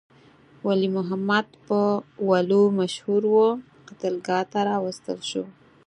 ولی 0.67 0.89
محمد 0.97 1.45
چې 1.53 1.59
په 1.67 1.79
ولو 2.29 2.61
مشهور 2.79 3.23
وو، 3.31 3.47
قتلګاه 3.87 4.43
ته 4.51 4.59
راوستل 4.69 5.19
شو. 5.29 5.43